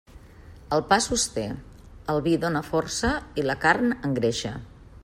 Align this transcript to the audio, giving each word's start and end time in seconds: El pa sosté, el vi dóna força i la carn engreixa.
El 0.77 0.81
pa 0.93 0.97
sosté, 1.07 1.43
el 2.15 2.23
vi 2.29 2.35
dóna 2.47 2.65
força 2.71 3.13
i 3.43 3.47
la 3.51 3.59
carn 3.67 3.97
engreixa. 4.13 4.57